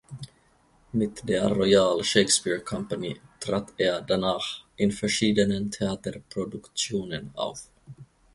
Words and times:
Mit 0.93 1.27
der 1.29 1.45
Royal 1.51 2.03
Shakespeare 2.03 2.59
Company 2.59 3.21
trat 3.39 3.71
er 3.77 4.01
danach 4.01 4.63
in 4.75 4.91
verschiedenen 4.91 5.69
Theaterproduktionen 5.69 7.29
auf. 7.35 7.69